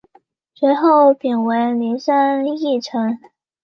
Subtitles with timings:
[0.55, 3.19] 随后贬为麟山驿丞。